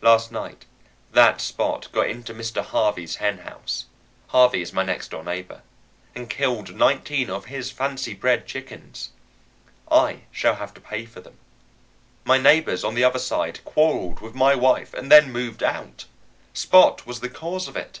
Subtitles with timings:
[0.00, 0.64] Last night
[1.12, 2.64] that Spot got into Mr.
[2.64, 3.84] Harvey's hen house
[4.28, 5.60] (Harvey is my next door neighbor)
[6.14, 9.10] and killed nineteen of his fancy bred chickens.
[9.92, 11.36] I shall have to pay for them.
[12.24, 16.06] My neighbors on the other side quarreled with my wife and then moved out.
[16.54, 18.00] Spot was the cause of it.